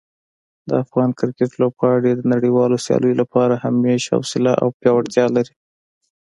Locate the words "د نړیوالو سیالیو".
2.15-3.19